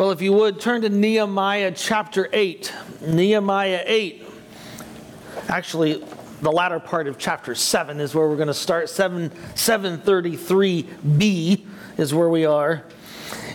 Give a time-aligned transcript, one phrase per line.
[0.00, 2.72] Well, if you would turn to Nehemiah chapter 8.
[3.02, 4.24] Nehemiah 8.
[5.50, 6.02] Actually,
[6.40, 8.88] the latter part of chapter 7 is where we're going to start.
[8.88, 11.66] 7 733b
[11.98, 12.82] is where we are.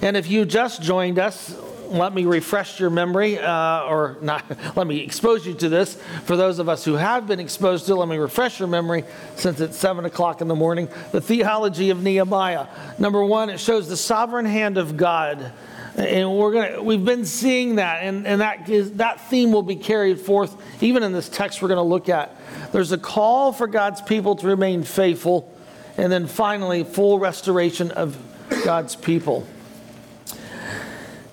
[0.03, 4.85] And if you just joined us, let me refresh your memory, uh, or not, let
[4.85, 5.99] me expose you to this.
[6.25, 9.03] For those of us who have been exposed to, let me refresh your memory
[9.35, 10.89] since it's 7 o'clock in the morning.
[11.11, 12.67] The theology of Nehemiah.
[12.99, 15.51] Number one, it shows the sovereign hand of God
[15.97, 19.75] and we're gonna we've been seeing that and, and that is, that theme will be
[19.75, 22.35] carried forth even in this text we're going to look at.
[22.71, 25.51] There's a call for god's people to remain faithful
[25.97, 28.17] and then finally full restoration of
[28.63, 29.47] god's people.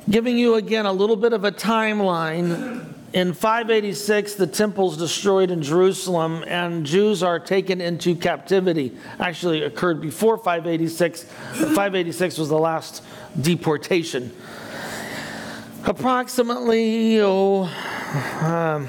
[0.09, 2.86] Giving you again a little bit of a timeline.
[3.12, 8.97] In 586 the temple's destroyed in jerusalem and jews are taken into captivity.
[9.19, 13.02] Actually occurred before 586 586 was the last
[13.41, 14.34] deportation.
[15.84, 17.64] Approximately, oh,
[18.41, 18.88] um,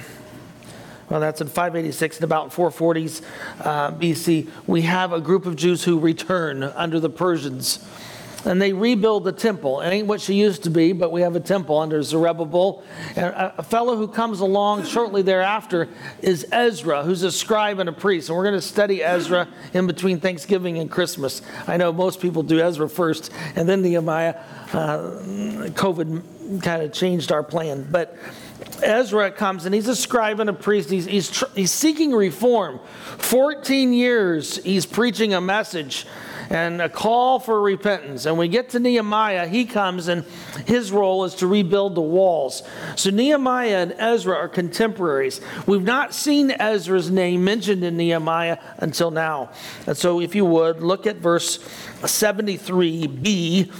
[1.10, 3.24] well, that's in 586 and about 440s
[3.62, 7.84] uh, BC, we have a group of Jews who return under the Persians
[8.46, 9.82] and they rebuild the temple.
[9.82, 12.84] It ain't what she used to be, but we have a temple under Zerubbabel.
[13.16, 15.88] And a fellow who comes along shortly thereafter
[16.22, 18.30] is Ezra, who's a scribe and a priest.
[18.30, 21.42] And we're going to study Ezra in between Thanksgiving and Christmas.
[21.68, 24.36] I know most people do Ezra first and then Nehemiah.
[24.74, 27.88] Uh, COVID kind of changed our plan.
[27.90, 28.18] But
[28.82, 30.90] Ezra comes and he's a scribe and a priest.
[30.90, 32.80] He's, he's, tr- he's seeking reform.
[33.18, 36.06] 14 years he's preaching a message
[36.54, 38.28] and a call for repentance.
[38.28, 40.24] And we get to Nehemiah, he comes and
[40.68, 42.62] his role is to rebuild the walls.
[42.96, 45.42] So Nehemiah and Ezra are contemporaries.
[45.66, 49.50] We've not seen Ezra's name mentioned in Nehemiah until now.
[49.88, 53.72] And so if you would, look at verse 73b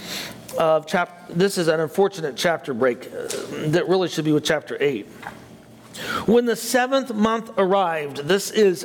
[0.58, 3.26] of chapter this is an unfortunate chapter break uh,
[3.68, 5.08] that really should be with chapter 8
[6.26, 8.84] when the seventh month arrived, this is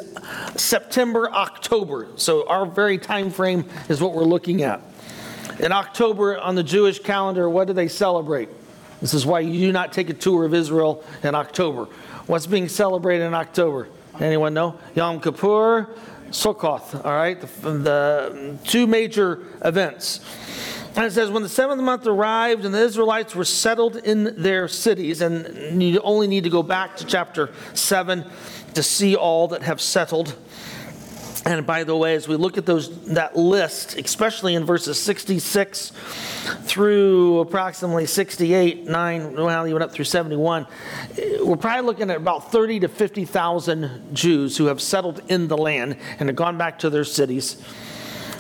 [0.56, 2.08] September, October.
[2.16, 4.82] So our very time frame is what we're looking at.
[5.60, 8.50] In October on the Jewish calendar, what do they celebrate?
[9.02, 11.86] This is why you do not take a tour of Israel in October.
[12.28, 13.88] What's being celebrated in October?
[14.20, 14.80] Anyone know?
[14.96, 15.90] Yom Kippur,
[16.30, 17.40] Sukkoth, all right?
[17.40, 20.20] The, the two major events.
[20.96, 24.68] And it says, when the seventh month arrived and the Israelites were settled in their
[24.68, 28.26] cities, and you only need to go back to chapter 7
[28.74, 30.36] to see all that have settled.
[31.46, 35.94] And by the way, as we look at those that list, especially in verses 66
[36.64, 40.68] through approximately 68, 9, well, even up through 71,
[41.42, 45.98] we're probably looking at about 30 to 50,000 Jews who have settled in the land
[46.20, 47.64] and have gone back to their cities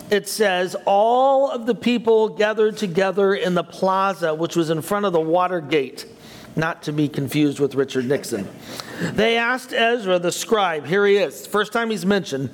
[0.09, 5.05] it says, All of the people gathered together in the plaza, which was in front
[5.05, 6.05] of the water gate,
[6.55, 8.47] not to be confused with Richard Nixon.
[9.13, 12.49] They asked Ezra, the scribe, here he is, first time he's mentioned,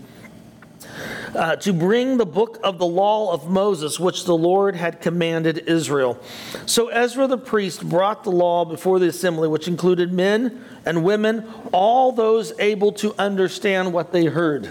[1.36, 5.58] uh, to bring the book of the law of Moses, which the Lord had commanded
[5.68, 6.18] Israel.
[6.66, 11.52] So Ezra the priest brought the law before the assembly, which included men and women,
[11.74, 14.70] all those able to understand what they heard.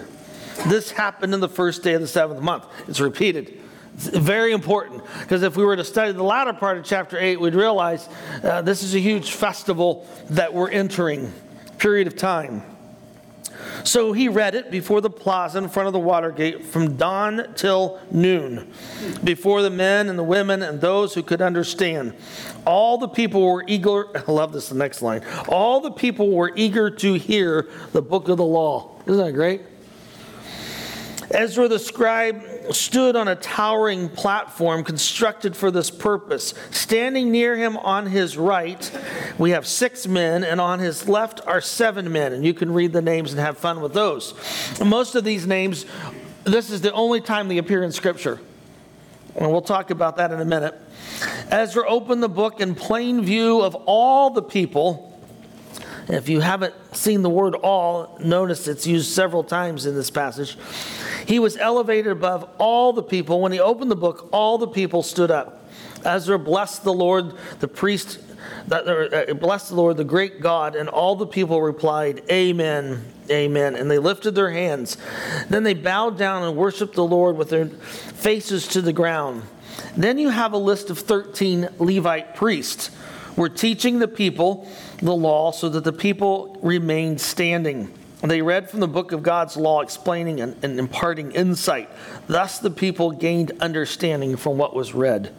[0.66, 2.66] This happened in the first day of the seventh month.
[2.88, 3.60] It's repeated.
[3.94, 7.40] It's very important because if we were to study the latter part of chapter 8,
[7.40, 8.08] we'd realize
[8.42, 11.32] uh, this is a huge festival that we're entering,
[11.78, 12.62] period of time.
[13.84, 17.54] So he read it before the plaza in front of the water gate from dawn
[17.54, 18.72] till noon,
[19.22, 22.14] before the men and the women and those who could understand.
[22.66, 25.22] All the people were eager, I love this, the next line.
[25.48, 28.90] All the people were eager to hear the book of the law.
[29.06, 29.60] Isn't that great?
[31.30, 32.42] Ezra the scribe
[32.72, 36.54] stood on a towering platform constructed for this purpose.
[36.70, 38.90] Standing near him on his right,
[39.38, 42.32] we have six men, and on his left are seven men.
[42.32, 44.34] And you can read the names and have fun with those.
[44.84, 45.86] Most of these names,
[46.44, 48.40] this is the only time they appear in Scripture.
[49.36, 50.74] And we'll talk about that in a minute.
[51.50, 55.13] Ezra opened the book in plain view of all the people
[56.08, 60.56] if you haven't seen the word all, notice it's used several times in this passage.
[61.26, 63.40] He was elevated above all the people.
[63.40, 65.64] When he opened the book, all the people stood up.
[66.04, 68.18] Ezra blessed the Lord, the priest,
[68.70, 73.74] uh, blessed the Lord, the great God, and all the people replied, Amen, Amen.
[73.74, 74.96] And they lifted their hands.
[75.48, 79.42] Then they bowed down and worshiped the Lord with their faces to the ground.
[79.96, 82.90] Then you have a list of 13 Levite priests.
[83.36, 87.92] We're teaching the people the law so that the people remained standing.
[88.22, 91.90] They read from the book of God's law, explaining and, and imparting insight.
[92.26, 95.34] Thus, the people gained understanding from what was read.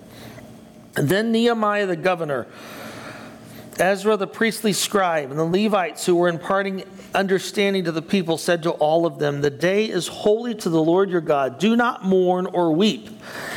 [0.95, 2.47] And then Nehemiah the governor,
[3.80, 6.83] Ezra the priestly scribe, and the Levites who were imparting
[7.15, 10.81] understanding to the people said to all of them, The day is holy to the
[10.81, 11.59] Lord your God.
[11.59, 13.09] Do not mourn or weep.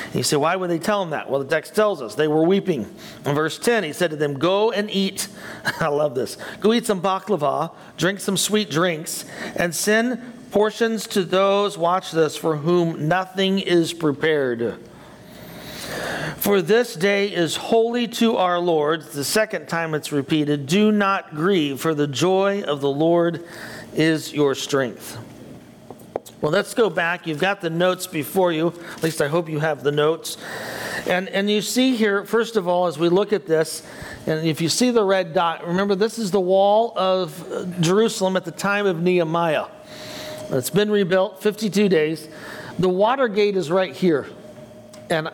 [0.09, 1.31] And you say, Why would they tell him that?
[1.31, 2.87] Well, the text tells us they were weeping.
[3.27, 5.29] In verse 10, he said to them, Go and eat.
[5.81, 6.39] I love this.
[6.61, 12.37] Go eat some baklava, drink some sweet drinks, and send portions to those, watch this,
[12.37, 14.79] for whom nothing is prepared.
[16.37, 19.03] For this day is holy to our Lord.
[19.03, 20.67] The second time it's repeated.
[20.67, 23.45] Do not grieve, for the joy of the Lord
[23.95, 25.19] is your strength.
[26.41, 27.27] Well, let's go back.
[27.27, 28.69] You've got the notes before you.
[28.97, 30.37] At least I hope you have the notes.
[31.07, 33.85] And, and you see here, first of all, as we look at this,
[34.27, 38.45] and if you see the red dot, remember this is the wall of Jerusalem at
[38.45, 39.67] the time of Nehemiah.
[40.51, 42.29] It's been rebuilt 52 days.
[42.79, 44.27] The water gate is right here.
[45.11, 45.31] And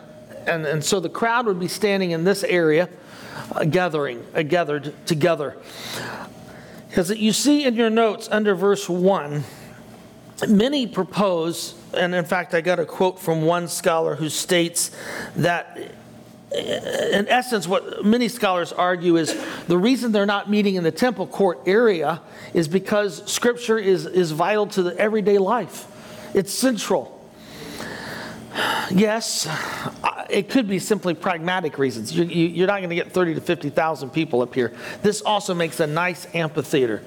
[0.47, 2.89] and, and so the crowd would be standing in this area,
[3.51, 5.57] uh, gathering, uh, gathered together.
[6.87, 9.43] Because you see in your notes under verse 1,
[10.47, 14.91] many propose, and in fact, I got a quote from one scholar who states
[15.35, 15.95] that
[16.51, 19.35] in essence, what many scholars argue is
[19.67, 22.21] the reason they're not meeting in the temple court area
[22.53, 25.87] is because Scripture is, is vital to the everyday life.
[26.33, 27.11] It's central.
[28.89, 29.49] Yes,
[30.29, 32.15] it could be simply pragmatic reasons.
[32.15, 34.73] You, are not going to get 30 to 50,000 people up here.
[35.01, 37.03] This also makes a nice amphitheater.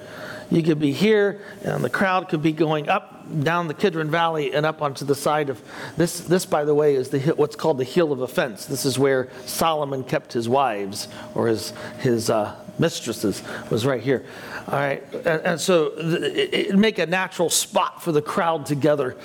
[0.51, 4.53] You could be here, and the crowd could be going up down the Kidron Valley
[4.53, 5.61] and up onto the side of
[5.95, 6.21] this.
[6.21, 8.65] This, by the way, is the what's called the Hill of Offense.
[8.65, 13.43] This is where Solomon kept his wives or his his uh, mistresses.
[13.69, 14.25] Was right here.
[14.69, 19.17] All right, and, and so it, it make a natural spot for the crowd together.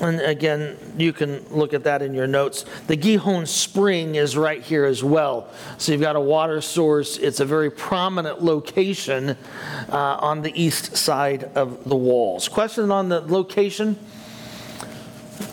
[0.00, 2.64] And again, you can look at that in your notes.
[2.88, 5.50] The Gihon Spring is right here as well.
[5.76, 7.16] So you've got a water source.
[7.16, 9.36] It's a very prominent location
[9.88, 12.48] uh, on the east side of the walls.
[12.48, 13.96] Question on the location?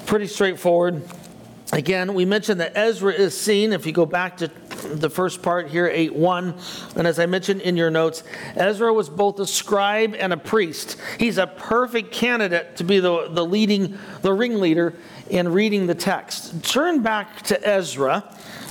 [0.07, 1.07] Pretty straightforward.
[1.71, 3.74] Again, we mentioned that Ezra is seen.
[3.74, 4.50] If you go back to
[4.94, 6.56] the first part here, 8 1,
[6.96, 8.24] and as I mentioned in your notes,
[8.56, 10.98] Ezra was both a scribe and a priest.
[11.20, 14.94] He's a perfect candidate to be the, the leading, the ringleader
[15.30, 16.64] in reading the text.
[16.64, 18.24] Turn back to Ezra.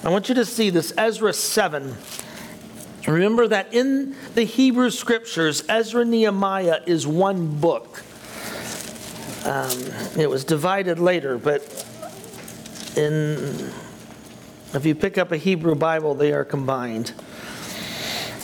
[0.02, 1.94] I want you to see this Ezra 7.
[3.06, 8.02] Remember that in the Hebrew scriptures, Ezra Nehemiah is one book.
[9.44, 9.78] Um,
[10.16, 11.62] it was divided later, but
[12.96, 13.70] in
[14.74, 17.12] if you pick up a Hebrew Bible, they are combined.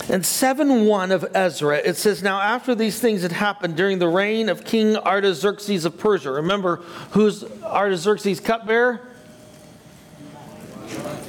[0.08, 4.08] In 7 1 of Ezra, it says, Now after these things had happened during the
[4.08, 6.32] reign of King Artaxerxes of Persia.
[6.32, 6.76] Remember
[7.10, 9.00] who's Artaxerxes' cupbearer?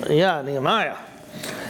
[0.10, 0.98] Yeah, Nehemiah.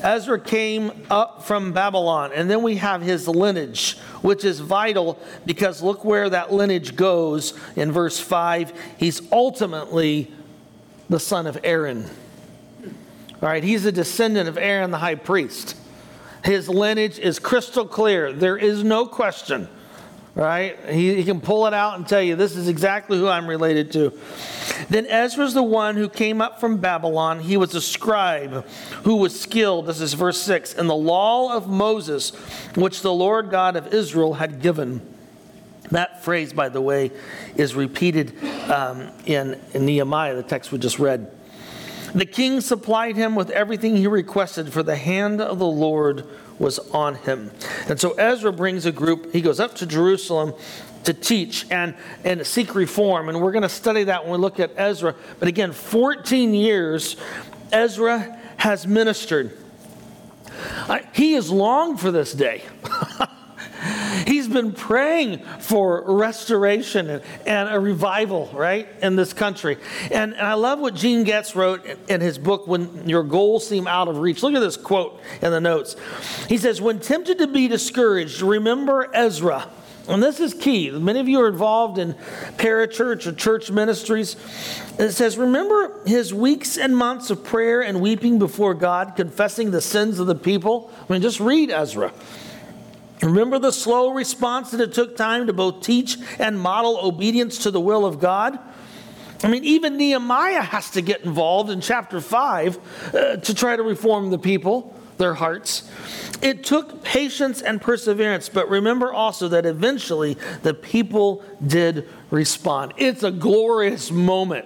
[0.04, 5.82] Ezra came up from Babylon, and then we have his lineage, which is vital because
[5.82, 8.74] look where that lineage goes in verse 5.
[8.98, 10.32] He's ultimately
[11.10, 12.10] the son of Aaron.
[13.42, 15.76] All right, he's a descendant of Aaron the high priest.
[16.44, 18.32] His lineage is crystal clear.
[18.32, 19.68] There is no question.
[20.34, 20.80] Right?
[20.90, 23.92] He, he can pull it out and tell you, this is exactly who I'm related
[23.94, 24.18] to.
[24.90, 27.40] Then Ezra's the one who came up from Babylon.
[27.40, 28.66] He was a scribe
[29.04, 32.30] who was skilled, this is verse 6, in the law of Moses,
[32.76, 35.02] which the Lord God of Israel had given.
[35.90, 37.12] That phrase, by the way,
[37.56, 38.34] is repeated
[38.70, 41.30] um, in, in Nehemiah, the text we just read.
[42.14, 46.26] The king supplied him with everything he requested, for the hand of the Lord
[46.60, 47.52] was on him.
[47.88, 50.54] And so Ezra brings a group, he goes up to Jerusalem
[51.06, 53.30] to teach and, and seek reform.
[53.30, 55.16] And we're going to study that when we look at Ezra.
[55.40, 57.16] But again, 14 years
[57.72, 59.58] Ezra has ministered.
[61.14, 62.64] he has longed for this day.
[64.26, 69.78] He's been praying for restoration and, a revival, right, in this country.
[70.12, 73.88] And, and I love what Gene Getz wrote in his book, When Your Goals Seem
[73.88, 74.44] Out of Reach.
[74.44, 75.96] Look at this quote in the notes.
[76.48, 79.68] He says, When tempted to be discouraged, remember Ezra.
[80.08, 80.90] And this is key.
[80.90, 82.16] Many of you are involved in
[82.58, 84.36] parachurch or church ministries.
[84.98, 89.82] It says, Remember his weeks and months of prayer and weeping before God, confessing the
[89.82, 90.92] sins of the people?
[91.08, 92.12] I mean, just read Ezra.
[93.22, 97.72] Remember the slow response that it took time to both teach and model obedience to
[97.72, 98.58] the will of God?
[99.44, 103.84] I mean, even Nehemiah has to get involved in chapter 5 uh, to try to
[103.84, 105.90] reform the people, their hearts.
[106.42, 112.94] It took patience and perseverance, but remember also that eventually the people did respond.
[112.98, 114.66] It's a glorious moment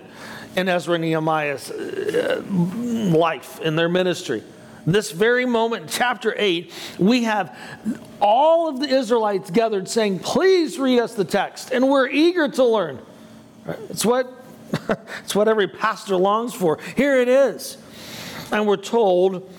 [0.55, 4.43] in Ezra Nehemiah's uh, life, in their ministry.
[4.85, 7.57] This very moment chapter 8, we have
[8.21, 11.71] all of the Israelites gathered saying, Please read us the text.
[11.71, 12.99] And we're eager to learn.
[13.89, 14.31] It's what,
[15.23, 16.79] it's what every pastor longs for.
[16.95, 17.77] Here it is.
[18.51, 19.51] And we're told,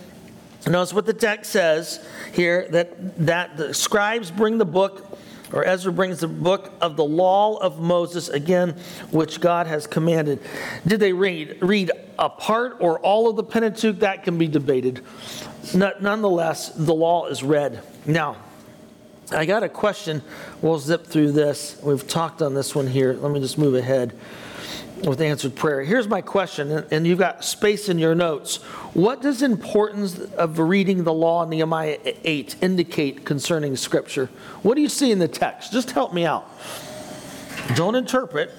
[0.66, 5.18] notice what the text says here that, that the scribes bring the book
[5.52, 8.76] or Ezra brings the book of the law of Moses again,
[9.11, 10.40] which God has commanded.
[10.87, 14.00] Did they read read a part or all of the Pentateuch?
[14.00, 15.02] That can be debated.
[15.75, 17.82] Nonetheless, the law is read.
[18.04, 18.37] Now,
[19.32, 20.23] I got a question.
[20.62, 21.78] We'll zip through this.
[21.82, 23.12] We've talked on this one here.
[23.14, 24.14] Let me just move ahead
[25.04, 25.82] with answered prayer.
[25.82, 28.56] Here's my question, and you've got space in your notes.
[28.94, 34.30] What does importance of reading the law in Nehemiah 8 indicate concerning Scripture?
[34.62, 35.73] What do you see in the text?
[35.73, 36.49] Just help me out.
[37.75, 38.52] Don't interpret,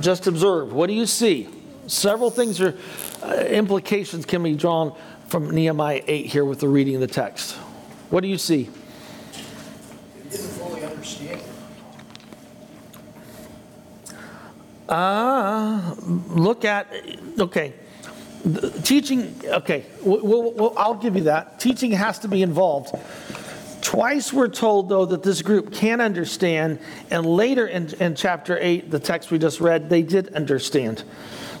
[0.00, 0.72] just observe.
[0.72, 1.48] What do you see?
[1.86, 2.76] Several things or
[3.22, 4.96] uh, implications can be drawn
[5.28, 7.54] from Nehemiah 8 here with the reading of the text.
[8.10, 8.70] What do you see?
[14.88, 15.94] Uh,
[16.28, 16.86] look at,
[17.38, 17.74] okay.
[18.84, 21.58] Teaching, okay, we'll, we'll, I'll give you that.
[21.58, 22.94] Teaching has to be involved.
[23.86, 28.90] Twice we're told, though, that this group can understand, and later in, in chapter 8,
[28.90, 31.04] the text we just read, they did understand.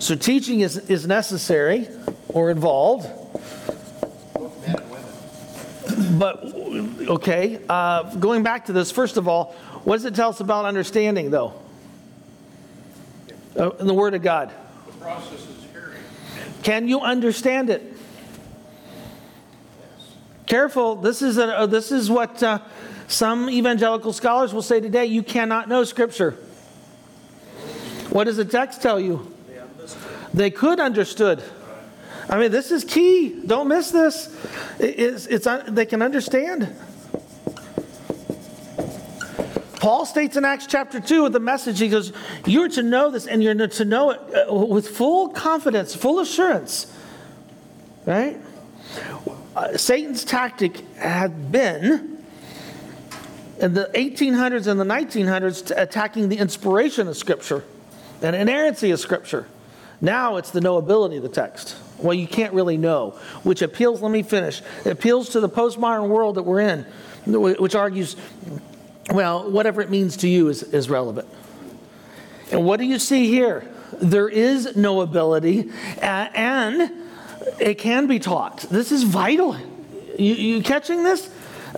[0.00, 1.86] So teaching is, is necessary
[2.28, 3.08] or involved.
[6.18, 6.42] But,
[7.08, 9.52] okay, uh, going back to this, first of all,
[9.84, 11.54] what does it tell us about understanding, though?
[13.56, 14.52] uh, in the Word of God?
[14.86, 16.02] The process is hearing.
[16.64, 17.94] Can you understand it?
[20.46, 20.96] Careful.
[20.96, 22.60] This is, a, uh, this is what uh,
[23.08, 25.06] some evangelical scholars will say today.
[25.06, 26.32] You cannot know Scripture.
[28.10, 29.32] What does the text tell you?
[30.32, 31.42] They could understood.
[32.28, 33.40] I mean, this is key.
[33.46, 34.34] Don't miss this.
[34.78, 36.74] It's, it's, they can understand.
[39.80, 42.12] Paul states in Acts chapter 2 with the message, he goes,
[42.44, 46.92] You're to know this and you're to know it uh, with full confidence, full assurance.
[48.04, 48.38] Right?
[49.56, 52.22] Uh, Satan's tactic had been
[53.58, 57.64] in the 1800s and the 1900s attacking the inspiration of Scripture
[58.20, 59.46] and inerrancy of Scripture.
[60.02, 61.74] Now it's the knowability of the text.
[61.96, 63.12] Well, you can't really know,
[63.44, 66.84] which appeals, let me finish, it appeals to the postmodern world that we're in,
[67.24, 68.14] which argues
[69.10, 71.28] well, whatever it means to you is, is relevant.
[72.52, 73.66] And what do you see here?
[73.92, 75.70] There is no ability,
[76.02, 77.05] and
[77.58, 78.60] it can be taught.
[78.70, 79.56] This is vital.
[80.18, 81.30] You, you catching this?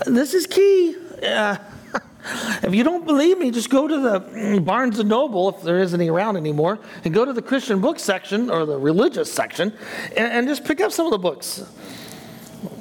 [0.06, 0.96] This is key.
[1.22, 1.56] Uh,
[2.62, 6.00] if you don't believe me, just go to the Barnes and Noble, if there isn't
[6.00, 9.72] any around anymore, and go to the Christian book section or the religious section,
[10.16, 11.64] and, and just pick up some of the books.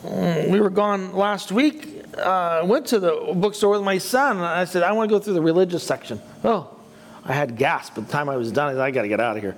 [0.04, 4.66] We were gone last week uh, went to the bookstore with my son, and I
[4.66, 6.22] said, I want to go through the religious section.
[6.44, 6.76] Oh,
[7.24, 8.78] I had gas by the time I was done.
[8.78, 9.56] I, I got to get out of here.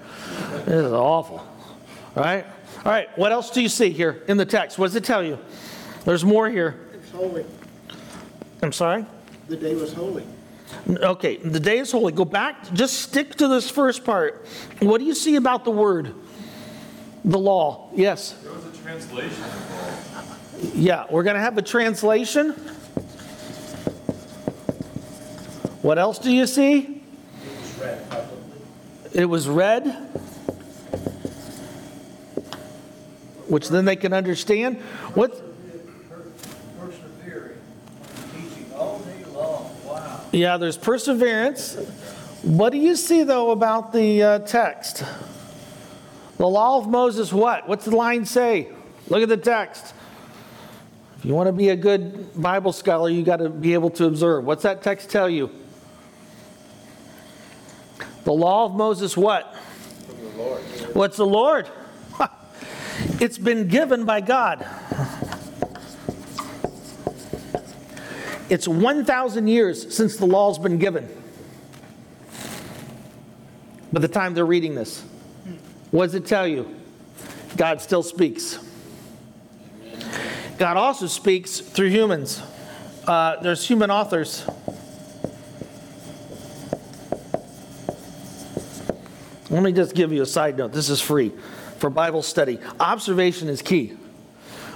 [0.66, 1.46] This is awful.
[2.16, 2.46] Right?
[2.86, 4.78] All right, what else do you see here in the text?
[4.78, 5.38] What does it tell you?
[6.06, 6.88] There's more here.
[6.94, 7.46] It's holy.
[8.62, 9.06] I'm sorry?
[9.48, 10.26] The day was holy.
[10.88, 12.14] Okay, the day is holy.
[12.14, 14.46] Go back, just stick to this first part.
[14.80, 16.14] What do you see about the word?
[17.26, 17.90] The law.
[17.94, 18.34] Yes?
[18.34, 19.44] There was a translation
[20.74, 22.52] yeah, we're going to have a translation.
[25.82, 27.02] What else do you see?
[29.14, 29.86] It was read,
[33.50, 34.78] which then they can understand.
[35.14, 35.44] What?
[40.32, 41.76] Yeah, there's perseverance.
[42.44, 45.04] What do you see, though, about the uh, text?
[46.38, 47.68] The law of Moses, what?
[47.68, 48.70] What's the line say?
[49.10, 49.94] Look at the text.
[51.18, 54.06] If you want to be a good Bible scholar, you got to be able to
[54.06, 54.46] observe.
[54.46, 55.50] What's that text tell you?
[58.24, 59.54] The law of Moses, what?
[60.08, 60.62] The Lord.
[60.94, 61.70] What's the Lord?
[63.20, 64.66] It's been given by God.
[68.50, 71.10] It's 1,000 years since the law's been given.
[73.92, 75.04] By the time they're reading this,
[75.92, 76.74] what does it tell you?
[77.58, 78.58] God still speaks.
[80.58, 82.42] God also speaks through humans.
[83.06, 84.48] Uh, there's human authors.
[89.50, 90.72] Let me just give you a side note.
[90.72, 91.34] This is free
[91.80, 92.60] for Bible study.
[92.80, 93.94] Observation is key.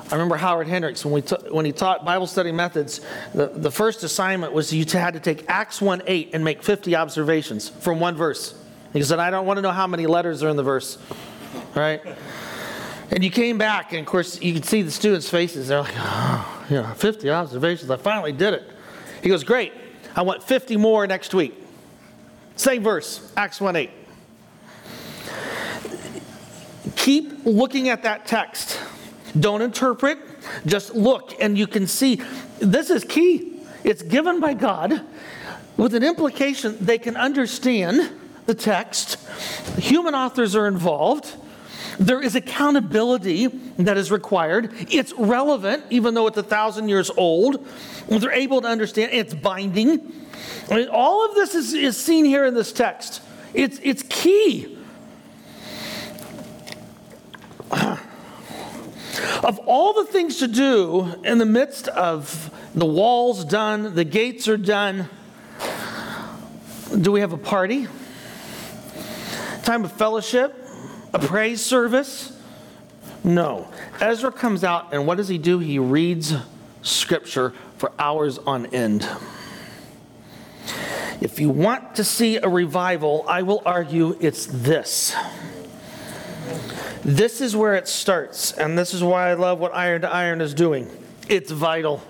[0.09, 3.01] I remember Howard Hendricks when, we t- when he taught Bible study methods.
[3.33, 6.95] The, the first assignment was you had to take Acts 1 8 and make 50
[6.95, 8.53] observations from one verse.
[8.91, 10.97] He said, I don't want to know how many letters are in the verse.
[11.73, 12.01] Right?
[13.09, 15.67] And you came back, and of course, you could see the students' faces.
[15.67, 17.89] They're like, oh, you know, 50 observations.
[17.89, 18.69] I finally did it.
[19.21, 19.73] He goes, Great.
[20.15, 21.55] I want 50 more next week.
[22.55, 23.89] Same verse, Acts 1 8.
[27.03, 28.79] Keep looking at that text.
[29.37, 30.17] Don't interpret,
[30.65, 32.21] just look, and you can see
[32.59, 33.59] this is key.
[33.83, 35.01] It's given by God
[35.75, 38.09] with an implication they can understand
[38.45, 39.17] the text.
[39.77, 41.35] Human authors are involved.
[41.99, 44.71] There is accountability that is required.
[44.89, 47.67] It's relevant, even though it's a thousand years old.
[48.07, 50.09] They're able to understand it's binding.
[50.71, 53.21] I mean, all of this is, is seen here in this text.
[53.53, 54.72] It's, it's key.
[59.43, 64.47] Of all the things to do in the midst of the walls done, the gates
[64.47, 65.09] are done,
[66.99, 67.87] do we have a party?
[69.63, 70.55] Time of fellowship?
[71.13, 72.39] A praise service?
[73.23, 73.67] No.
[73.99, 75.59] Ezra comes out, and what does he do?
[75.59, 76.33] He reads
[76.81, 79.07] scripture for hours on end.
[81.21, 85.15] If you want to see a revival, I will argue it's this.
[87.03, 90.41] This is where it starts, and this is why I love what Iron to Iron
[90.41, 90.89] is doing.
[91.27, 92.01] It's vital.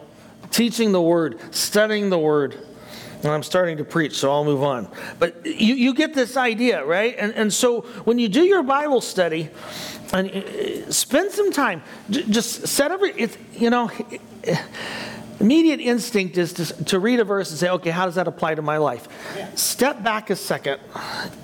[0.52, 2.58] Teaching the Word, studying the Word.
[3.24, 4.88] And I'm starting to preach, so I'll move on.
[5.18, 7.16] But you, you get this idea, right?
[7.18, 9.50] And, and so when you do your Bible study,
[10.12, 13.90] and uh, spend some time, just set every, you know,
[15.40, 18.56] immediate instinct is to, to read a verse and say, okay, how does that apply
[18.56, 19.08] to my life?
[19.36, 19.54] Yeah.
[19.56, 20.80] Step back a second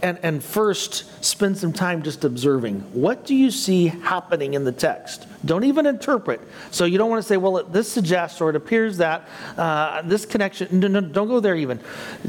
[0.02, 2.82] and, and first spend some time just observing.
[2.94, 5.28] What do you see happening in the text?
[5.46, 6.42] Don't even interpret.
[6.72, 9.28] So you don't want to say, well, this suggests or it appears that
[9.58, 10.80] uh, this connection.
[10.80, 11.80] No, no, don't go there even.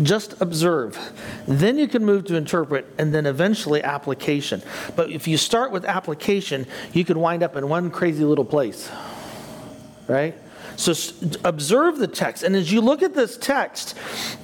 [0.02, 0.98] Just observe.
[1.46, 4.62] Then you can move to interpret and then eventually application.
[4.96, 8.90] But if you start with application, you could wind up in one crazy little place,
[10.06, 10.36] right?
[10.80, 10.94] So
[11.44, 12.42] observe the text.
[12.42, 13.94] And as you look at this text,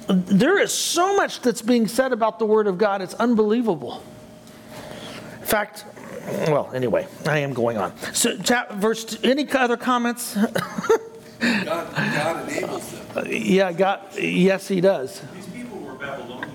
[0.07, 4.03] there is so much that's being said about the Word of God, it's unbelievable.
[5.39, 5.85] In fact,
[6.47, 7.97] well, anyway, I am going on.
[8.13, 10.35] So, chap, verse, any other comments?
[11.39, 13.05] God, God enables them.
[13.15, 15.23] Uh, yeah, God, yes, He does.
[15.33, 16.51] These people were Babylonian.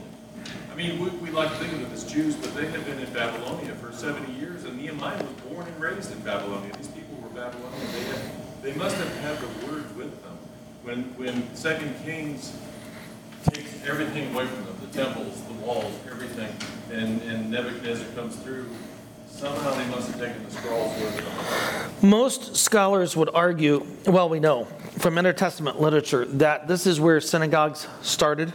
[0.70, 3.00] I mean, we, we like to think of them as Jews, but they had been
[3.00, 6.72] in Babylonia for 70 years, and Nehemiah was born and raised in Babylonia.
[6.76, 7.92] These people were Babylonian.
[7.92, 10.38] They, had, they must have had the word with them.
[10.82, 12.56] When, when Second Kings
[13.50, 16.52] takes everything away from them, the temples, the walls, everything,
[16.90, 18.66] and, and Nebuchadnezzar comes through
[19.32, 22.08] Somehow they must have taken the scrolls with them.
[22.08, 24.66] Most scholars would argue, well, we know
[24.98, 28.52] from intertestament literature that this is where synagogues started.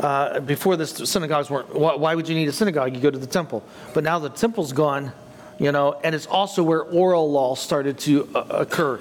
[0.00, 1.74] Uh, before this, synagogues weren't.
[1.74, 2.94] Why would you need a synagogue?
[2.94, 3.64] You go to the temple.
[3.94, 5.12] But now the temple's gone,
[5.58, 9.00] you know, and it's also where oral law started to uh, occur.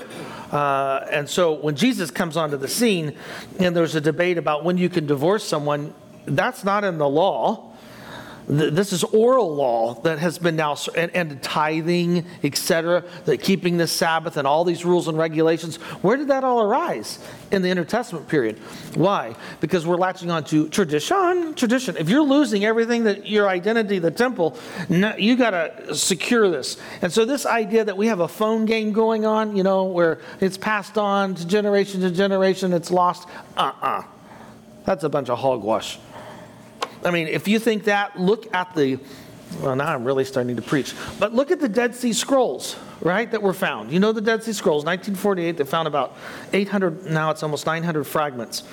[0.52, 3.16] Uh, and so when Jesus comes onto the scene,
[3.60, 5.94] and there's a debate about when you can divorce someone,
[6.26, 7.73] that's not in the law.
[8.48, 13.88] This is oral law that has been now, and, and tithing, etc., that keeping the
[13.88, 15.78] Sabbath and all these rules and regulations.
[16.02, 17.20] Where did that all arise?
[17.52, 18.58] In the intertestament period.
[18.96, 19.36] Why?
[19.60, 21.54] Because we're latching on to tradition.
[21.54, 21.96] Tradition.
[21.98, 24.58] If you're losing everything that your identity, the temple,
[24.90, 26.78] you got to secure this.
[27.02, 30.20] And so, this idea that we have a phone game going on, you know, where
[30.42, 33.88] it's passed on to generation to generation, it's lost, uh uh-uh.
[33.88, 34.04] uh.
[34.86, 35.98] That's a bunch of hogwash.
[37.06, 39.00] I mean, if you think that, look at the,
[39.62, 43.30] well, now I'm really starting to preach, but look at the Dead Sea Scrolls, right,
[43.32, 43.92] that were found.
[43.92, 46.16] You know the Dead Sea Scrolls, 1948, they found about
[46.54, 48.64] 800, now it's almost 900 fragments,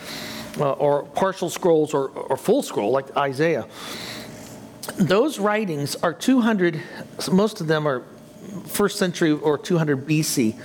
[0.59, 3.67] uh, or partial scrolls or, or full scroll, like Isaiah.
[4.97, 6.81] Those writings are 200,
[7.33, 8.05] most of them are
[8.67, 10.57] first century or 200 BC.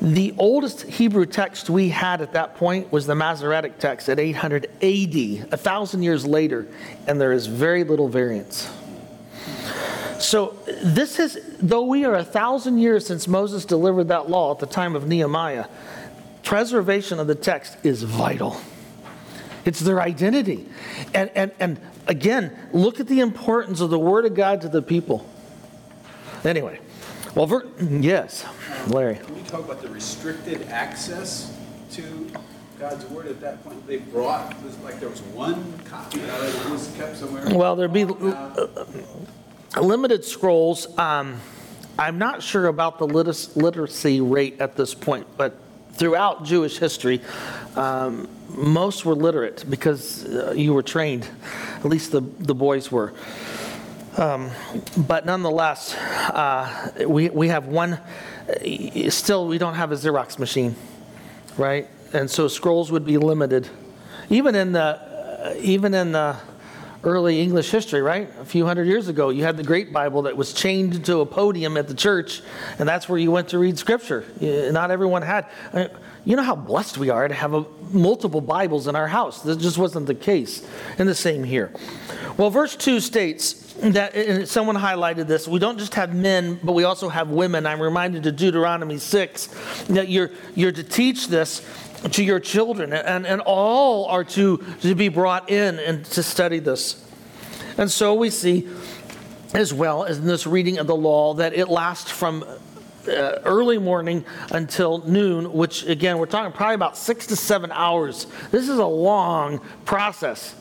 [0.00, 4.66] The oldest Hebrew text we had at that point was the Masoretic text at 800
[4.82, 6.66] AD, a thousand years later,
[7.06, 8.70] and there is very little variance.
[10.18, 14.58] So, this is, though we are a thousand years since Moses delivered that law at
[14.58, 15.66] the time of Nehemiah,
[16.42, 18.60] preservation of the text is vital.
[19.64, 20.66] It's their identity.
[21.12, 24.80] And, and, and again, look at the importance of the Word of God to the
[24.80, 25.28] people.
[26.44, 26.78] Anyway,
[27.36, 28.44] well, ver- yes.
[28.88, 29.16] Larry.
[29.16, 31.56] Can we talk about the restricted access
[31.92, 32.30] to
[32.78, 33.86] God's word at that point?
[33.86, 37.44] They brought, it was like there was one copy that was kept somewhere.
[37.54, 38.66] Well, there'd be uh,
[39.80, 40.98] limited scrolls.
[40.98, 41.40] Um,
[41.98, 45.58] I'm not sure about the literacy rate at this point, but
[45.92, 47.20] throughout Jewish history,
[47.74, 51.28] um, most were literate because uh, you were trained,
[51.76, 53.12] at least the, the boys were.
[54.16, 54.50] Um,
[54.96, 58.00] but nonetheless, uh, we, we have one,
[59.10, 60.74] still, we don't have a Xerox machine,
[61.58, 61.86] right?
[62.14, 63.68] And so scrolls would be limited.
[64.30, 66.36] Even in the, even in the
[67.04, 68.30] early English history, right?
[68.40, 71.26] A few hundred years ago, you had the Great Bible that was chained to a
[71.26, 72.40] podium at the church,
[72.78, 74.24] and that's where you went to read Scripture.
[74.40, 75.46] Not everyone had.
[76.24, 79.42] You know how blessed we are to have a, multiple Bibles in our house.
[79.42, 80.66] This just wasn't the case.
[80.98, 81.72] And the same here.
[82.36, 86.84] Well, verse 2 states that, someone highlighted this, we don't just have men, but we
[86.84, 87.66] also have women.
[87.66, 89.46] I'm reminded of Deuteronomy 6
[89.88, 91.66] that you're, you're to teach this
[92.12, 96.58] to your children, and, and all are to, to be brought in and to study
[96.58, 97.02] this.
[97.78, 98.68] And so we see,
[99.52, 102.44] as well as in this reading of the law, that it lasts from
[103.08, 108.26] uh, early morning until noon, which again, we're talking probably about six to seven hours.
[108.50, 110.54] This is a long process.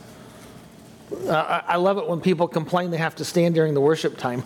[1.12, 4.44] Uh, I love it when people complain they have to stand during the worship time.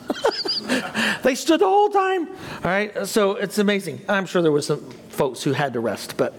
[1.24, 2.28] they stood the whole time.
[2.28, 4.02] All right, so it's amazing.
[4.10, 6.38] I'm sure there was some folks who had to rest, but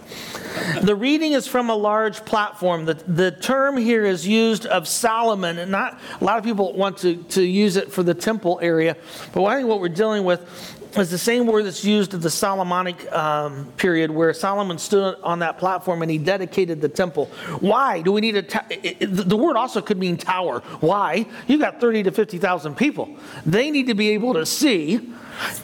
[0.83, 2.85] the reading is from a large platform.
[2.85, 6.99] The, the term here is used of Solomon, and not a lot of people want
[6.99, 8.97] to, to use it for the temple area,
[9.33, 12.31] but I think what we're dealing with is the same word that's used of the
[12.31, 17.27] Solomonic um, period where Solomon stood on that platform and he dedicated the temple.
[17.61, 20.61] Why do we need a ta- it- it- the word also could mean tower.
[20.81, 21.27] Why?
[21.47, 23.09] You got 30 to 50,000 people.
[23.47, 25.01] They need to be able to see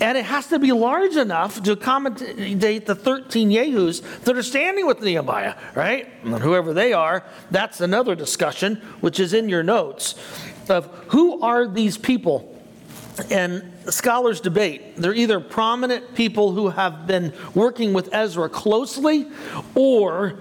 [0.00, 4.86] and it has to be large enough to accommodate the 13 Yehus that are standing
[4.86, 6.08] with Nehemiah, right?
[6.24, 10.14] And whoever they are, that's another discussion, which is in your notes,
[10.70, 12.55] of who are these people
[13.30, 14.96] and scholars debate.
[14.96, 19.28] They're either prominent people who have been working with Ezra closely,
[19.74, 20.38] or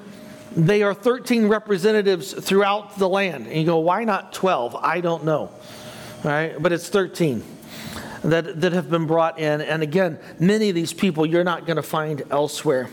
[0.55, 3.47] they are 13 representatives throughout the land.
[3.47, 4.75] And you go, why not 12?
[4.75, 5.51] I don't know.
[6.23, 7.43] All right, but it's 13
[8.23, 9.61] that, that have been brought in.
[9.61, 12.89] And again, many of these people you're not going to find elsewhere.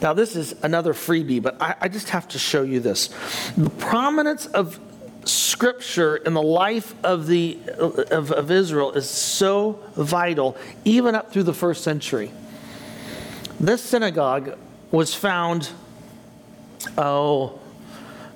[0.00, 3.08] Now, this is another freebie, but I, I just have to show you this.
[3.56, 4.78] The prominence of
[5.52, 11.42] scripture in the life of, the, of, of Israel is so vital, even up through
[11.42, 12.32] the first century.
[13.60, 14.58] This synagogue
[14.90, 15.68] was found,
[16.96, 17.60] oh,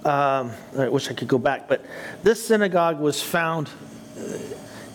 [0.04, 1.84] um, I wish I could go back, but
[2.22, 3.70] this synagogue was found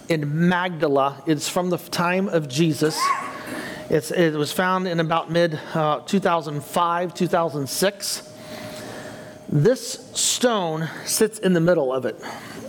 [0.07, 1.23] in Magdala.
[1.25, 2.99] It's from the time of Jesus.
[3.89, 8.30] It's, it was found in about mid uh, 2005, 2006.
[9.51, 12.21] This stone sits in the middle of it.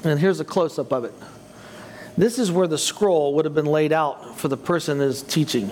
[0.05, 1.14] And here's a close up of it.
[2.16, 5.23] This is where the scroll would have been laid out for the person that is
[5.23, 5.71] teaching.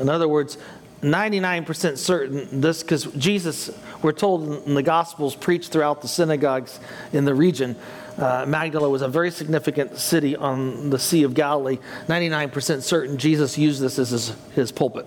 [0.00, 0.56] In other words,
[1.02, 3.70] 99% certain this, because Jesus,
[4.02, 6.80] we're told in the Gospels, preached throughout the synagogues
[7.12, 7.76] in the region.
[8.16, 11.78] Uh, Magdala was a very significant city on the Sea of Galilee.
[12.06, 15.06] 99% certain Jesus used this as his, his pulpit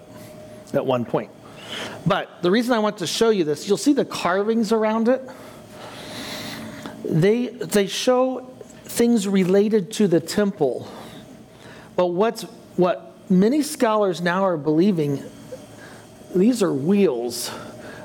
[0.74, 1.32] at one point.
[2.06, 5.22] But the reason I want to show you this, you'll see the carvings around it.
[7.04, 8.50] They, they show
[8.84, 10.92] things related to the temple.
[11.96, 12.44] But what's,
[12.76, 15.24] what many scholars now are believing,
[16.34, 17.52] these are wheels.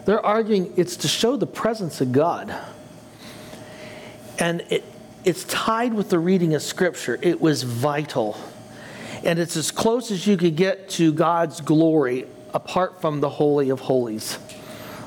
[0.04, 2.54] They're arguing it's to show the presence of God.
[4.38, 4.84] And it,
[5.24, 7.18] it's tied with the reading of Scripture.
[7.22, 8.36] It was vital.
[9.22, 13.68] And it's as close as you could get to God's glory apart from the Holy
[13.68, 14.38] of Holies.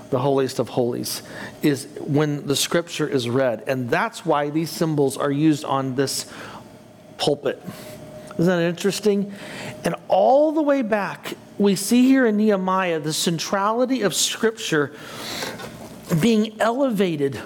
[0.10, 1.22] The holiest of holies
[1.62, 3.64] is when the scripture is read.
[3.68, 6.32] And that's why these symbols are used on this
[7.18, 7.62] pulpit.
[8.34, 9.34] Isn't that interesting?
[9.84, 14.94] And all the way back, we see here in Nehemiah the centrality of scripture
[16.22, 17.42] being elevated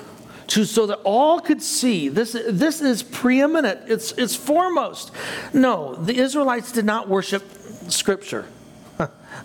[0.48, 5.12] to so that all could see this, this is preeminent it's, it's foremost
[5.54, 7.44] no the israelites did not worship
[7.88, 8.46] scripture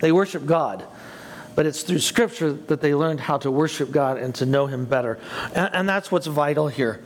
[0.00, 0.84] they worship god
[1.54, 4.84] but it's through scripture that they learned how to worship god and to know him
[4.84, 5.18] better.
[5.54, 7.02] And, and that's what's vital here.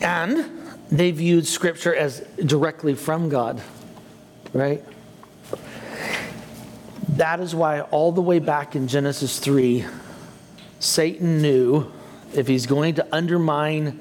[0.00, 0.48] And
[0.92, 3.60] they viewed scripture as directly from god
[4.54, 4.82] right?
[7.16, 9.84] That is why all the way back in genesis 3
[10.78, 11.92] satan knew
[12.32, 14.00] if he's going to undermine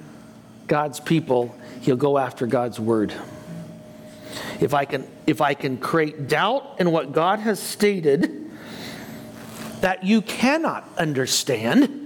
[0.67, 3.13] God's people, he'll go after God's word.
[4.60, 8.52] If I can, if I can create doubt in what God has stated
[9.82, 12.00] that you cannot understand,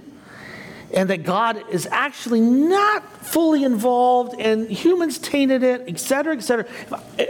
[0.94, 6.40] and that God is actually not fully involved, and humans tainted it, et cetera, et
[6.40, 6.66] cetera.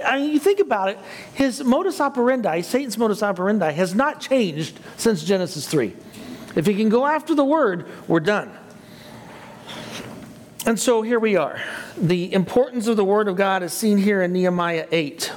[0.05, 0.99] I mean, you think about it,
[1.35, 5.95] his modus operandi, Satan's modus operandi, has not changed since Genesis 3.
[6.55, 8.57] If he can go after the word, we're done.
[10.69, 11.59] And so here we are.
[11.97, 15.33] The importance of the Word of God is seen here in Nehemiah 8.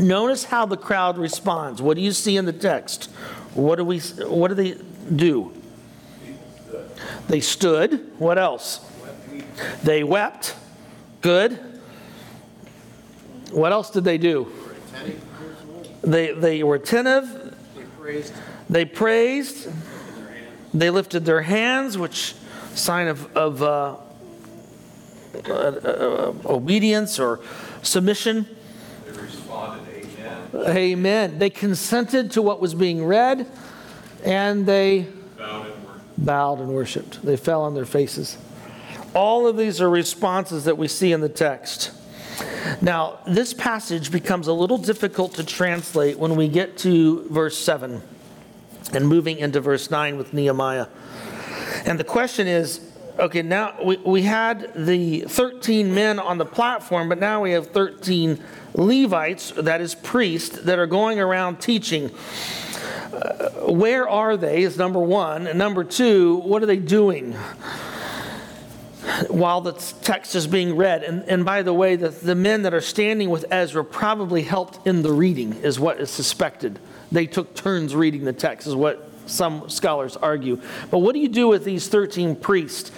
[0.00, 1.80] Notice how the crowd responds.
[1.80, 3.04] What do you see in the text?
[3.54, 4.76] What do we what do they
[5.14, 5.52] do?
[7.28, 8.10] They stood.
[8.18, 8.84] What else?
[9.84, 10.56] They wept.
[11.20, 11.52] Good.
[13.52, 14.50] What else did they do?
[16.02, 17.56] They they were attentive.
[18.68, 19.68] They praised.
[20.74, 22.34] They lifted their hands, which
[22.74, 23.96] sign of, of uh,
[25.48, 27.40] uh, uh, obedience or
[27.82, 28.46] submission.
[29.04, 30.06] They responded,
[30.54, 31.38] amen, Amen.
[31.38, 33.46] They consented to what was being read
[34.24, 37.22] and they bowed and bowed and worshiped.
[37.22, 38.38] They fell on their faces.
[39.14, 41.92] All of these are responses that we see in the text.
[42.80, 48.02] Now, this passage becomes a little difficult to translate when we get to verse 7
[48.92, 50.86] and moving into verse 9 with Nehemiah.
[51.86, 52.80] And the question is
[53.18, 57.68] okay, now we, we had the 13 men on the platform, but now we have
[57.68, 58.42] 13
[58.74, 62.10] Levites, that is priests, that are going around teaching.
[63.12, 65.46] Uh, where are they, is number one.
[65.46, 67.36] And number two, what are they doing?
[69.28, 71.02] while the text is being read.
[71.02, 74.86] And, and by the way, the, the men that are standing with Ezra probably helped
[74.86, 76.78] in the reading, is what is suspected.
[77.12, 80.60] They took turns reading the text, is what some scholars argue.
[80.90, 82.90] But what do you do with these 13 priests?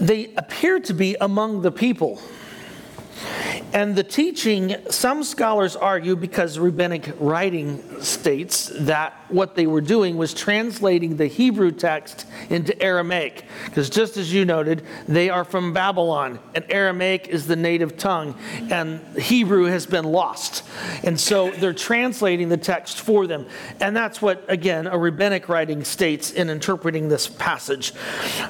[0.00, 2.20] They appear to be among the people.
[3.72, 10.16] And the teaching, some scholars argue, because rabbinic writing states that what they were doing
[10.16, 13.44] was translating the Hebrew text into Aramaic.
[13.66, 18.34] Because just as you noted, they are from Babylon, and Aramaic is the native tongue,
[18.70, 20.64] and Hebrew has been lost.
[21.04, 23.46] And so they're translating the text for them.
[23.80, 27.92] And that's what, again, a rabbinic writing states in interpreting this passage.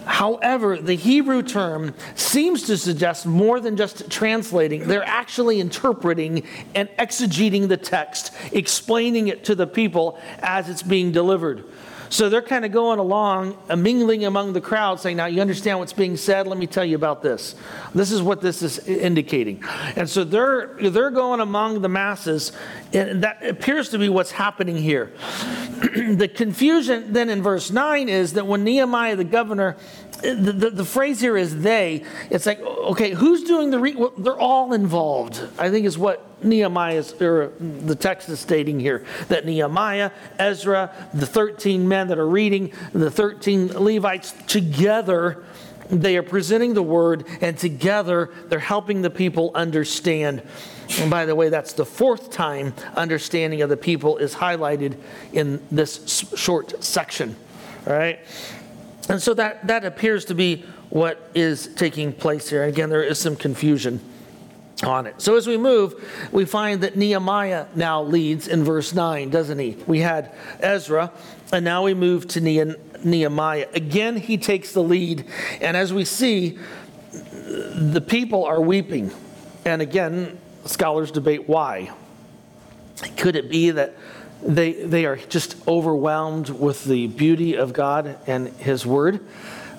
[0.04, 6.42] However, the Hebrew term seems to suggest more than just translating, they're actually interpreting
[6.74, 11.64] and exegeting the text, explaining it to the people as it's being delivered.
[12.10, 15.78] So they're kind of going along, uh, mingling among the crowd, saying, Now, you understand
[15.78, 16.46] what's being said?
[16.46, 17.54] Let me tell you about this.
[17.94, 19.62] This is what this is indicating.
[19.94, 22.52] And so they're, they're going among the masses,
[22.92, 25.12] and that appears to be what's happening here.
[25.80, 29.76] the confusion then in verse 9 is that when Nehemiah the governor,
[30.20, 34.12] the, the, the phrase here is they, it's like, okay, who's doing the, re- well,
[34.18, 39.04] they're all involved, I think is what Nehemiah is, or the text is stating here.
[39.28, 45.44] That Nehemiah, Ezra, the 13 men that are reading, the 13 Levites together,
[45.90, 50.42] they are presenting the word, and together they're helping the people understand.
[50.98, 54.96] And by the way, that's the fourth time understanding of the people is highlighted
[55.32, 57.36] in this short section.
[57.86, 58.20] All right?
[59.08, 62.64] And so that, that appears to be what is taking place here.
[62.64, 64.00] Again, there is some confusion
[64.84, 65.20] on it.
[65.20, 69.76] So as we move, we find that Nehemiah now leads in verse 9, doesn't he?
[69.86, 71.10] We had Ezra,
[71.52, 73.68] and now we move to Nehemiah.
[73.74, 75.24] Again, he takes the lead.
[75.60, 76.58] And as we see,
[77.20, 79.10] the people are weeping.
[79.64, 81.90] And again, scholars debate why.
[83.16, 83.94] Could it be that
[84.42, 89.20] they, they are just overwhelmed with the beauty of God and His Word?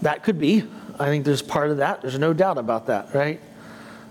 [0.02, 0.64] That could be.
[1.00, 2.02] I think there's part of that.
[2.02, 3.40] There's no doubt about that, right?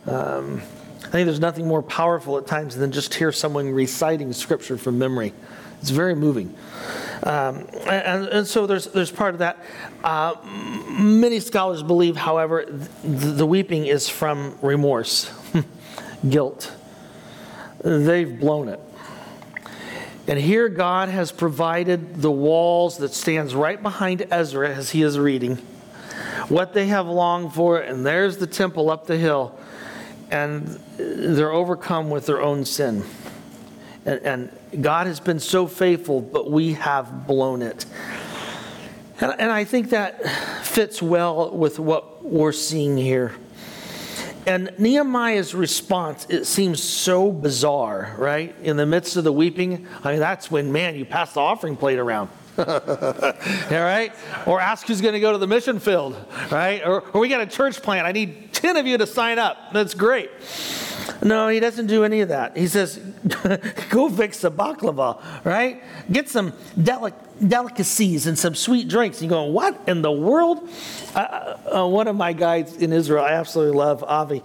[0.06, 0.62] Um,
[0.96, 4.98] I think there's nothing more powerful at times than just hear someone reciting Scripture from
[4.98, 5.32] memory.
[5.80, 6.54] It's very moving.
[7.22, 9.58] Um, and, and so there's, there's part of that.
[10.02, 10.34] Uh,
[10.98, 15.30] many scholars believe, however, th- the weeping is from remorse,
[16.28, 16.72] guilt.
[17.82, 18.80] They've blown it.
[20.28, 25.18] And here God has provided the walls that stands right behind Ezra as he is
[25.18, 25.56] reading.
[26.48, 29.58] What they have longed for, and there's the temple up the hill.
[30.30, 30.66] And
[30.98, 33.04] they're overcome with their own sin.
[34.04, 34.20] And,
[34.70, 37.86] and God has been so faithful, but we have blown it.
[39.20, 40.28] And, and I think that
[40.62, 43.34] fits well with what we're seeing here.
[44.48, 48.54] And Nehemiah's response, it seems so bizarre, right?
[48.62, 51.76] In the midst of the weeping, I mean, that's when, man, you pass the offering
[51.76, 52.30] plate around.
[52.58, 54.10] All right?
[54.46, 56.16] Or ask who's going to go to the mission field,
[56.50, 56.80] right?
[56.82, 58.06] Or, or we got a church plant.
[58.06, 59.58] I need 10 of you to sign up.
[59.74, 60.30] That's great.
[61.22, 62.56] No, he doesn't do any of that.
[62.56, 62.96] He says,
[63.90, 65.82] go fix the baklava, right?
[66.10, 69.22] Get some delic- delicacies and some sweet drinks.
[69.22, 70.68] You go, what in the world?
[71.14, 74.42] Uh, uh, one of my guides in Israel, I absolutely love Avi.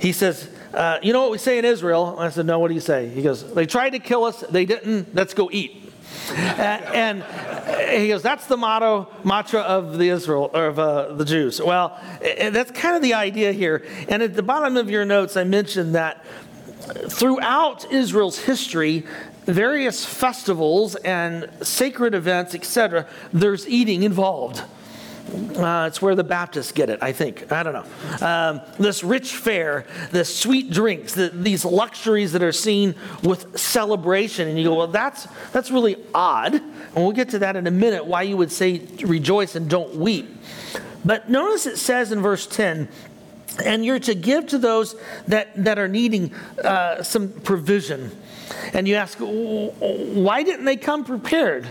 [0.00, 2.16] He says, uh, you know what we say in Israel?
[2.18, 3.08] I said, no, what do you say?
[3.08, 4.40] He goes, they tried to kill us.
[4.40, 5.14] They didn't.
[5.14, 5.92] Let's go eat.
[6.30, 7.22] and
[7.90, 11.60] he goes, that's the motto, mantra of the Israel, or of uh, the Jews.
[11.60, 13.84] Well, that's kind of the idea here.
[14.08, 16.24] And at the bottom of your notes, I mentioned that
[17.08, 19.04] throughout Israel's history,
[19.44, 24.62] various festivals and sacred events, etc., there's eating involved.
[25.56, 27.50] Uh, it's where the Baptists get it, I think.
[27.50, 28.26] I don't know.
[28.26, 34.48] Um, this rich fare, the sweet drinks, the, these luxuries that are seen with celebration.
[34.48, 36.54] And you go, well, that's, that's really odd.
[36.54, 39.94] And we'll get to that in a minute, why you would say rejoice and don't
[39.96, 40.28] weep.
[41.04, 42.88] But notice it says in verse 10,
[43.62, 44.96] and you're to give to those
[45.28, 48.10] that, that are needing uh, some provision.
[48.72, 51.66] And you ask, why didn't they come prepared?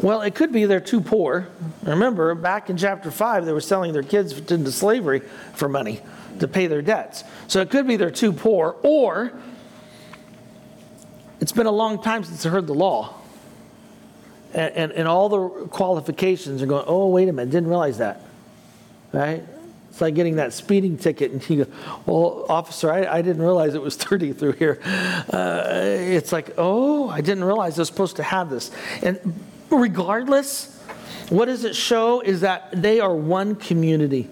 [0.00, 1.48] Well, it could be they're too poor.
[1.82, 5.20] Remember, back in chapter 5, they were selling their kids into slavery
[5.54, 6.02] for money
[6.40, 7.24] to pay their debts.
[7.46, 9.32] So it could be they're too poor, or
[11.40, 13.14] it's been a long time since they heard the law.
[14.52, 18.20] And, and, and all the qualifications are going, oh, wait a minute, didn't realize that.
[19.12, 19.42] Right?
[19.96, 21.72] It's like getting that speeding ticket, and you go,
[22.04, 24.78] Well, officer, I, I didn't realize it was 30 through here.
[24.84, 28.70] Uh, it's like, Oh, I didn't realize I was supposed to have this.
[29.02, 30.78] And regardless,
[31.30, 34.28] what does it show is that they are one community.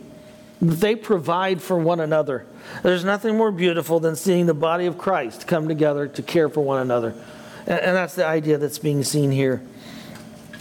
[0.61, 2.45] They provide for one another.
[2.83, 6.61] There's nothing more beautiful than seeing the body of Christ come together to care for
[6.61, 7.15] one another.
[7.61, 9.63] And, and that's the idea that's being seen here.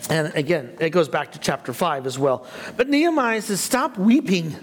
[0.10, 2.48] And again, it goes back to chapter 5 as well.
[2.78, 4.56] But Nehemiah says, Stop weeping.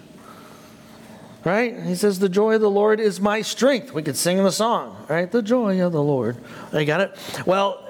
[1.44, 1.83] Right?
[1.83, 3.92] He says, The joy of the Lord is my strength.
[3.92, 5.31] We could sing the song, right?
[5.31, 6.37] The joy of the Lord.
[6.72, 7.16] You got it?
[7.46, 7.87] Well,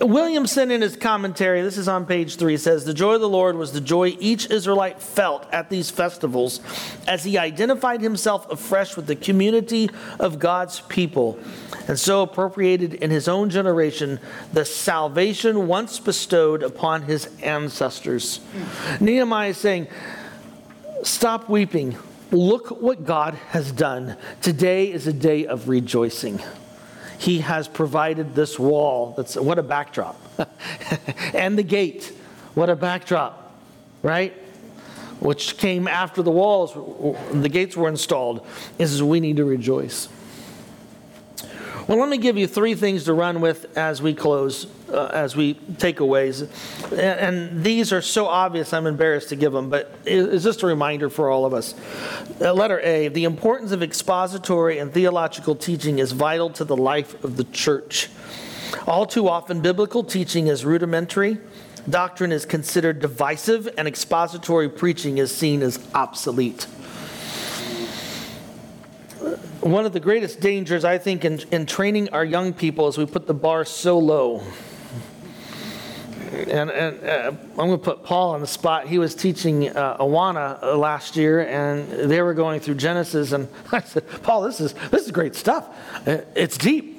[0.00, 3.56] Williamson, in his commentary, this is on page three, says the joy of the Lord
[3.56, 6.60] was the joy each Israelite felt at these festivals
[7.08, 11.38] as he identified himself afresh with the community of God's people
[11.88, 14.20] and so appropriated in his own generation
[14.52, 18.40] the salvation once bestowed upon his ancestors.
[19.00, 19.88] Nehemiah is saying,
[21.02, 21.96] Stop weeping.
[22.30, 24.16] Look what God has done.
[24.42, 26.40] Today is a day of rejoicing.
[27.18, 29.14] He has provided this wall.
[29.16, 30.20] That's what a backdrop.
[31.34, 32.12] and the gate.
[32.54, 33.58] What a backdrop,
[34.02, 34.32] right?
[35.20, 36.74] Which came after the walls,
[37.32, 38.46] the gates were installed.
[38.78, 40.08] Is we need to rejoice.
[41.88, 45.34] Well, let me give you three things to run with as we close, uh, as
[45.34, 46.42] we takeaways.
[46.90, 50.66] And, and these are so obvious, I'm embarrassed to give them, but it's just a
[50.66, 51.74] reminder for all of us.
[52.42, 57.24] Uh, letter A the importance of expository and theological teaching is vital to the life
[57.24, 58.10] of the church.
[58.86, 61.38] All too often, biblical teaching is rudimentary,
[61.88, 66.66] doctrine is considered divisive, and expository preaching is seen as obsolete
[69.60, 73.06] one of the greatest dangers, I think, in, in training our young people is we
[73.06, 74.42] put the bar so low.
[76.32, 78.86] And, and uh, I'm going to put Paul on the spot.
[78.86, 83.32] He was teaching uh, Awana uh, last year, and they were going through Genesis.
[83.32, 85.68] And I said, Paul, this is, this is great stuff.
[86.06, 86.96] Uh, it's deep.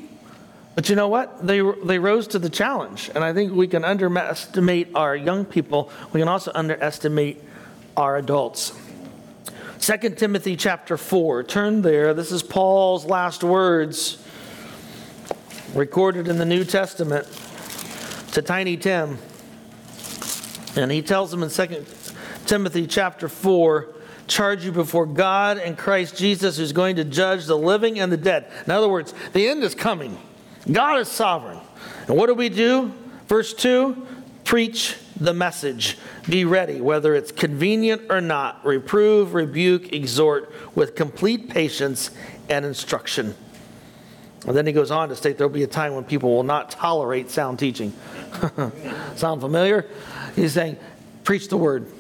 [0.76, 1.46] But you know what?
[1.46, 3.10] They, they rose to the challenge.
[3.14, 5.92] And I think we can underestimate our young people.
[6.14, 7.42] We can also underestimate
[7.96, 8.74] our adults.
[9.80, 11.44] 2 Timothy chapter 4.
[11.44, 12.14] Turn there.
[12.14, 14.22] This is Paul's last words
[15.74, 17.26] recorded in the New Testament
[18.34, 19.18] to Tiny Tim.
[20.76, 21.86] And he tells him in 2
[22.46, 23.88] Timothy chapter 4
[24.28, 28.18] charge you before God and Christ Jesus, who's going to judge the living and the
[28.18, 28.52] dead.
[28.66, 30.18] In other words, the end is coming.
[30.70, 31.60] God is sovereign.
[32.08, 32.92] And what do we do?
[33.28, 34.06] Verse 2
[34.44, 35.98] preach the message.
[36.28, 38.66] Be ready, whether it's convenient or not.
[38.66, 42.12] Reprove, rebuke, exhort with complete patience
[42.50, 43.36] and instruction.
[44.48, 46.72] And then he goes on to state there'll be a time when people will not
[46.72, 47.94] tolerate sound teaching.
[49.16, 49.88] Sound familiar?
[50.36, 50.78] He's saying,
[51.24, 51.92] preach the word.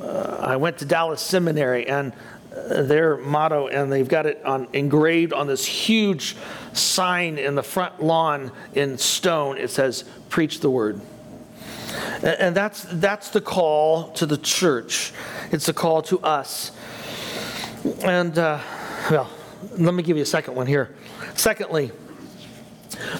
[0.00, 2.12] Uh, I went to Dallas Seminary and
[2.54, 6.36] uh, their motto, and they've got it on, engraved on this huge
[6.74, 9.56] sign in the front lawn in stone.
[9.58, 11.00] It says, Preach the word.
[12.22, 15.12] And that's, that's the call to the church.
[15.50, 16.72] It's a call to us.
[18.02, 18.60] And, uh,
[19.10, 19.28] well,
[19.78, 20.94] let me give you a second one here.
[21.34, 21.90] Secondly,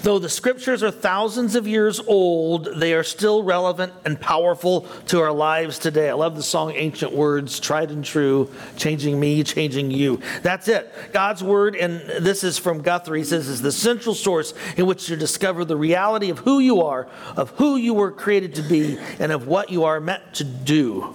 [0.03, 5.21] Though the scriptures are thousands of years old, they are still relevant and powerful to
[5.21, 6.11] our lives today.
[6.11, 10.21] I love the song Ancient Words, tried and true, changing me, changing you.
[10.43, 10.93] That's it.
[11.13, 15.07] God's word, and this is from Guthrie, he says, is the central source in which
[15.07, 18.99] to discover the reality of who you are, of who you were created to be,
[19.19, 21.15] and of what you are meant to do.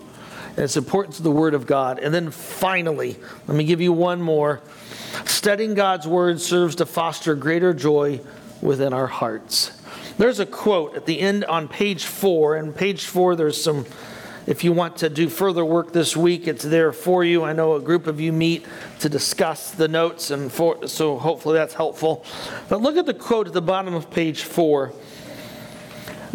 [0.50, 2.00] And it's important to the word of God.
[2.00, 4.62] And then finally, let me give you one more.
[5.26, 8.22] Studying God's word serves to foster greater joy
[8.62, 9.72] within our hearts.
[10.18, 13.86] There's a quote at the end on page four, and page four, there's some,
[14.48, 17.44] if you want to do further work this week, it's there for you.
[17.44, 18.66] I know a group of you meet
[19.00, 22.26] to discuss the notes, and for, so hopefully that's helpful.
[22.68, 24.94] But look at the quote at the bottom of page four.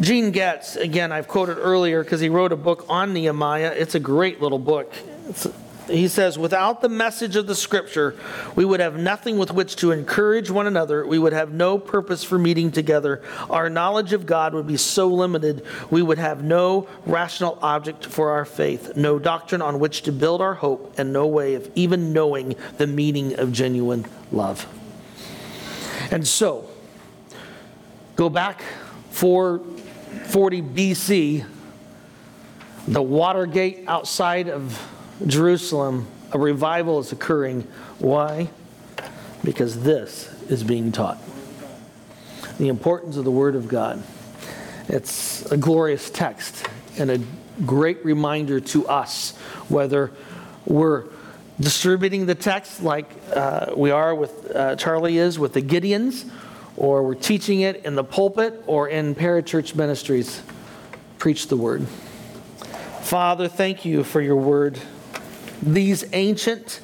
[0.01, 3.75] Gene Getz, again, I've quoted earlier because he wrote a book on Nehemiah.
[3.77, 4.93] It's a great little book.
[5.29, 5.47] It's,
[5.93, 8.17] he says, without the message of the scripture,
[8.57, 11.07] we would have nothing with which to encourage one another.
[11.07, 13.23] We would have no purpose for meeting together.
[13.51, 18.31] Our knowledge of God would be so limited, we would have no rational object for
[18.31, 22.13] our faith, no doctrine on which to build our hope, and no way of even
[22.13, 24.67] knowing the meaning of genuine love.
[26.11, 26.69] And so,
[28.17, 28.63] go back
[29.11, 31.45] 440 BC,
[32.89, 34.81] the Watergate outside of
[35.27, 37.63] Jerusalem, a revival is occurring.
[37.99, 38.51] Why?
[39.45, 41.19] Because this is being taught.
[42.59, 44.03] The importance of the Word of God.
[44.89, 46.67] It's a glorious text
[46.99, 47.21] and a
[47.65, 49.37] great reminder to us
[49.69, 50.11] whether
[50.67, 51.05] we're
[51.61, 56.29] distributing the text like uh, we are with uh, Charlie is with the Gideons,
[56.77, 60.43] or we're teaching it in the pulpit or in parachurch ministries.
[61.19, 61.87] Preach the Word.
[63.03, 64.81] Father, thank you for your Word
[65.63, 66.81] these ancient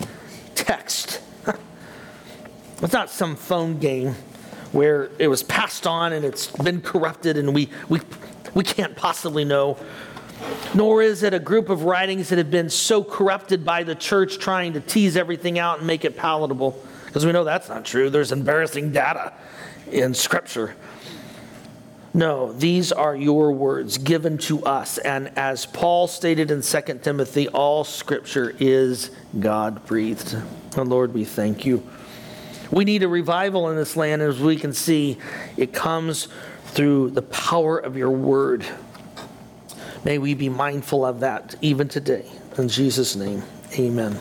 [0.55, 1.21] texts.
[2.83, 4.15] it's not some phone game
[4.73, 8.01] where it was passed on and it's been corrupted and we, we,
[8.55, 9.77] we can't possibly know.
[10.75, 14.39] Nor is it a group of writings that have been so corrupted by the church
[14.39, 16.81] trying to tease everything out and make it palatable.
[17.07, 18.11] Because we know that's not true.
[18.11, 19.33] There's embarrassing data
[19.91, 20.77] in Scripture.
[22.19, 24.99] No, these are your words given to us.
[24.99, 30.37] And as Paul stated in 2 Timothy, all scripture is God breathed.
[30.77, 31.87] And Lord, we thank you.
[32.73, 35.17] We need a revival in this land, and as we can see,
[35.57, 36.27] it comes
[36.65, 38.67] through the power of your word.
[40.05, 42.29] May we be mindful of that even today.
[42.59, 43.45] In Jesus' name,
[43.79, 44.19] amen.